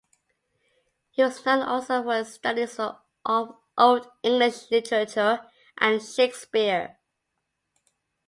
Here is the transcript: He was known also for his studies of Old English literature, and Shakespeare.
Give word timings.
He 1.11 1.21
was 1.21 1.45
known 1.45 1.61
also 1.61 2.01
for 2.01 2.15
his 2.15 2.33
studies 2.33 2.79
of 2.79 3.01
Old 3.77 4.09
English 4.23 4.71
literature, 4.71 5.45
and 5.77 6.01
Shakespeare. 6.01 6.97